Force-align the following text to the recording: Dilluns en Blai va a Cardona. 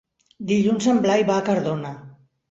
Dilluns 0.51 0.87
en 0.93 1.01
Blai 1.03 1.25
va 1.27 1.35
a 1.41 1.43
Cardona. 1.49 1.93